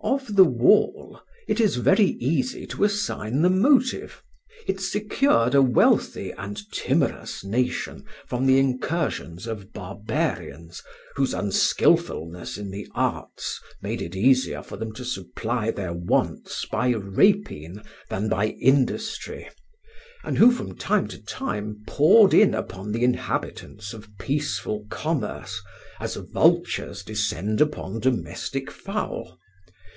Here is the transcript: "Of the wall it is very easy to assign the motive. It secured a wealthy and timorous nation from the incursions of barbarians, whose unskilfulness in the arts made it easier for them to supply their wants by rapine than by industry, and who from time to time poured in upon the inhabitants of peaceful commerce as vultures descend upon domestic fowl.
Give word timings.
"Of 0.00 0.36
the 0.36 0.44
wall 0.44 1.20
it 1.48 1.60
is 1.60 1.76
very 1.76 2.10
easy 2.20 2.66
to 2.68 2.84
assign 2.84 3.42
the 3.42 3.50
motive. 3.50 4.22
It 4.68 4.80
secured 4.80 5.56
a 5.56 5.60
wealthy 5.62 6.30
and 6.32 6.60
timorous 6.72 7.42
nation 7.44 8.04
from 8.28 8.46
the 8.46 8.58
incursions 8.60 9.48
of 9.48 9.72
barbarians, 9.72 10.82
whose 11.16 11.34
unskilfulness 11.34 12.56
in 12.56 12.70
the 12.70 12.86
arts 12.94 13.60
made 13.82 14.00
it 14.00 14.14
easier 14.14 14.62
for 14.62 14.76
them 14.76 14.92
to 14.94 15.04
supply 15.04 15.72
their 15.72 15.92
wants 15.92 16.64
by 16.64 16.90
rapine 16.94 17.82
than 18.08 18.28
by 18.28 18.46
industry, 18.48 19.48
and 20.22 20.38
who 20.38 20.52
from 20.52 20.76
time 20.76 21.08
to 21.08 21.18
time 21.22 21.82
poured 21.88 22.32
in 22.32 22.54
upon 22.54 22.92
the 22.92 23.02
inhabitants 23.02 23.92
of 23.92 24.16
peaceful 24.18 24.86
commerce 24.90 25.60
as 25.98 26.14
vultures 26.14 27.02
descend 27.02 27.60
upon 27.60 27.98
domestic 27.98 28.70
fowl. 28.70 29.38